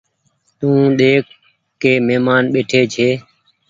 [0.59, 1.33] تو ۮيکو
[1.81, 3.09] ڪي مهمآن ٻيٺي ڇي۔